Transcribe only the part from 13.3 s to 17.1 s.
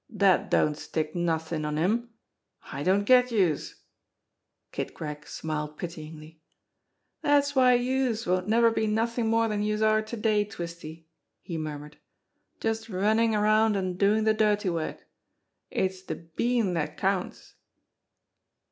around an' doin' de dirty work. It's de bean dat